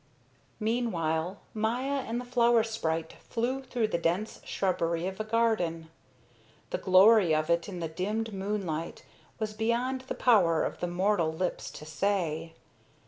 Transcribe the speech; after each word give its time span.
Meanwhile 0.59 1.41
Maya 1.53 2.03
and 2.07 2.19
the 2.19 2.25
flower 2.25 2.63
sprite 2.63 3.13
flew 3.29 3.61
through 3.61 3.89
the 3.89 3.99
dense 3.99 4.41
shrubbery 4.43 5.05
of 5.05 5.19
a 5.19 5.23
garden. 5.23 5.91
The 6.71 6.79
glory 6.79 7.35
of 7.35 7.51
it 7.51 7.69
in 7.69 7.81
the 7.81 7.87
dimmed 7.87 8.33
moonlight 8.33 9.05
was 9.37 9.53
beyond 9.53 10.01
the 10.07 10.15
power 10.15 10.63
of 10.65 10.81
mortal 10.81 11.31
lips 11.31 11.69
to 11.69 11.85
say. 11.85 12.55